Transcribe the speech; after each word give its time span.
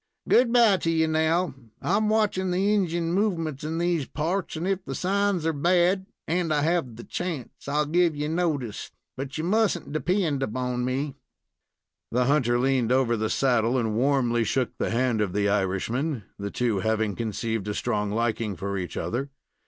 Good 0.27 0.51
by 0.51 0.77
to 0.77 0.89
you, 0.89 1.07
now; 1.07 1.53
I'm 1.79 2.09
watching 2.09 2.49
the 2.49 2.73
Injin 2.73 3.13
movements 3.13 3.63
in 3.63 3.77
these 3.77 4.07
parts, 4.07 4.55
and, 4.55 4.67
if 4.67 4.83
the 4.83 4.95
signs 4.95 5.45
are 5.45 5.53
bad, 5.53 6.07
and 6.27 6.51
I 6.51 6.63
have 6.63 6.95
the 6.95 7.03
chance, 7.03 7.67
I'll 7.67 7.85
give 7.85 8.15
you 8.15 8.27
notice; 8.27 8.89
but 9.15 9.37
you 9.37 9.43
must 9.43 9.77
n't 9.79 9.91
depend 9.91 10.43
on 10.57 10.83
me." 10.83 11.17
The 12.11 12.25
hunter 12.25 12.57
leaned 12.57 12.91
over 12.91 13.15
the 13.15 13.29
saddle, 13.29 13.77
and 13.77 13.93
warmly 13.95 14.43
shook 14.43 14.75
the 14.79 14.89
hand 14.89 15.21
of 15.21 15.33
the 15.33 15.47
Irishman, 15.47 16.23
the 16.39 16.49
two 16.49 16.79
having 16.79 17.15
conceived 17.15 17.67
a 17.67 17.75
strong 17.75 18.09
liking 18.09 18.55
for 18.55 18.79
each 18.79 18.97
other. 18.97 19.29